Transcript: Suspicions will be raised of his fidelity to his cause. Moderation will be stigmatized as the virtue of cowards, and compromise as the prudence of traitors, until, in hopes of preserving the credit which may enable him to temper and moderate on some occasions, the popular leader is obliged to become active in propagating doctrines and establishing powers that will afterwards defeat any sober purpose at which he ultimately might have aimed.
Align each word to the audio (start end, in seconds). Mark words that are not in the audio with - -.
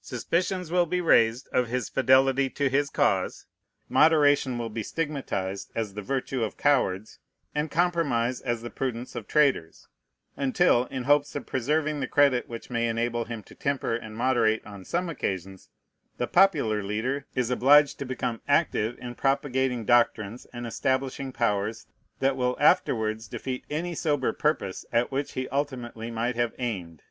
Suspicions 0.00 0.72
will 0.72 0.84
be 0.84 1.00
raised 1.00 1.48
of 1.52 1.68
his 1.68 1.88
fidelity 1.88 2.50
to 2.50 2.68
his 2.68 2.90
cause. 2.90 3.46
Moderation 3.88 4.58
will 4.58 4.68
be 4.68 4.82
stigmatized 4.82 5.70
as 5.76 5.94
the 5.94 6.02
virtue 6.02 6.42
of 6.42 6.56
cowards, 6.56 7.20
and 7.54 7.70
compromise 7.70 8.40
as 8.40 8.62
the 8.62 8.70
prudence 8.70 9.14
of 9.14 9.28
traitors, 9.28 9.86
until, 10.36 10.86
in 10.86 11.04
hopes 11.04 11.36
of 11.36 11.46
preserving 11.46 12.00
the 12.00 12.08
credit 12.08 12.48
which 12.48 12.68
may 12.68 12.88
enable 12.88 13.26
him 13.26 13.44
to 13.44 13.54
temper 13.54 13.94
and 13.94 14.16
moderate 14.16 14.66
on 14.66 14.84
some 14.84 15.08
occasions, 15.08 15.68
the 16.16 16.26
popular 16.26 16.82
leader 16.82 17.26
is 17.36 17.48
obliged 17.48 17.96
to 18.00 18.04
become 18.04 18.42
active 18.48 18.98
in 18.98 19.14
propagating 19.14 19.84
doctrines 19.84 20.46
and 20.52 20.66
establishing 20.66 21.30
powers 21.32 21.86
that 22.18 22.36
will 22.36 22.56
afterwards 22.58 23.28
defeat 23.28 23.64
any 23.70 23.94
sober 23.94 24.32
purpose 24.32 24.84
at 24.90 25.12
which 25.12 25.34
he 25.34 25.48
ultimately 25.50 26.10
might 26.10 26.34
have 26.34 26.54
aimed. 26.58 27.04